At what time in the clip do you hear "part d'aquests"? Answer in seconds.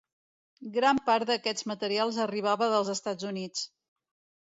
1.09-1.69